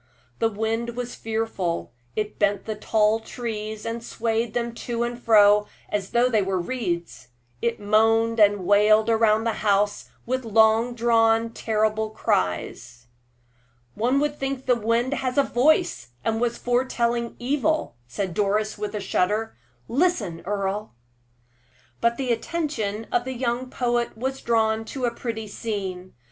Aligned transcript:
The 0.39 0.49
wind 0.49 0.95
was 0.95 1.13
fearful; 1.13 1.91
it 2.15 2.39
bent 2.39 2.65
the 2.65 2.73
tall 2.73 3.19
trees, 3.19 3.85
and 3.85 4.03
swayed 4.03 4.55
them 4.55 4.73
to 4.73 5.03
and 5.03 5.21
fro 5.21 5.67
as 5.89 6.09
though 6.09 6.27
they 6.27 6.41
were 6.41 6.59
reeds. 6.59 7.27
It 7.61 7.79
moaned 7.79 8.39
and 8.39 8.65
wailed 8.65 9.09
round 9.09 9.45
the 9.45 9.53
house 9.61 10.09
with 10.25 10.43
long 10.43 10.95
drawn, 10.95 11.51
terrible 11.51 12.09
cries. 12.09 13.05
"One 13.93 14.19
would 14.19 14.39
think 14.39 14.65
the 14.65 14.73
wind 14.75 15.13
had 15.13 15.37
a 15.37 15.43
voice, 15.43 16.07
and 16.25 16.41
was 16.41 16.57
foretelling 16.57 17.35
evil," 17.37 17.95
said 18.07 18.33
Doris, 18.33 18.79
with 18.79 18.95
a 18.95 18.99
shudder. 18.99 19.55
"Listen, 19.87 20.41
Earle!" 20.47 20.95
But 21.99 22.17
the 22.17 22.31
attention 22.31 23.05
of 23.11 23.23
the 23.23 23.35
young 23.35 23.69
poet 23.69 24.17
was 24.17 24.41
drawn 24.41 24.83
to 24.85 25.05
a 25.05 25.13
pretty 25.13 25.47
scene. 25.47 26.15